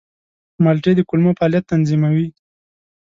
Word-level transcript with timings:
مالټې 0.63 0.91
د 0.95 0.99
کولمو 1.09 1.35
فعالیت 1.37 1.63
تنظیموي. 1.73 2.27